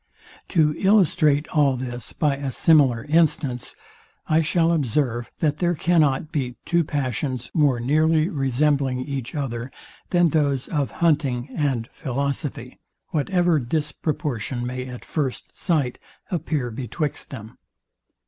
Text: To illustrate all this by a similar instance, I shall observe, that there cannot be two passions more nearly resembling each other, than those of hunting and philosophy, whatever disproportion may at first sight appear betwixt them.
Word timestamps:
To 0.47 0.73
illustrate 0.79 1.47
all 1.49 1.77
this 1.77 2.11
by 2.11 2.35
a 2.37 2.49
similar 2.51 3.03
instance, 3.05 3.75
I 4.27 4.41
shall 4.41 4.71
observe, 4.71 5.31
that 5.41 5.59
there 5.59 5.75
cannot 5.75 6.31
be 6.31 6.55
two 6.65 6.83
passions 6.83 7.51
more 7.53 7.79
nearly 7.79 8.27
resembling 8.27 9.01
each 9.01 9.35
other, 9.35 9.69
than 10.09 10.29
those 10.29 10.67
of 10.67 10.89
hunting 11.05 11.49
and 11.55 11.85
philosophy, 11.89 12.79
whatever 13.09 13.59
disproportion 13.59 14.65
may 14.65 14.87
at 14.87 15.05
first 15.05 15.55
sight 15.55 15.99
appear 16.31 16.71
betwixt 16.71 17.29
them. 17.29 17.59